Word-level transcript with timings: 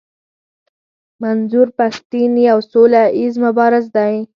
منظور 1.21 1.67
پښتين 1.79 2.31
يو 2.49 2.57
سوله 2.71 3.03
ايز 3.17 3.33
مبارز 3.45 3.85
دی. 3.95 4.15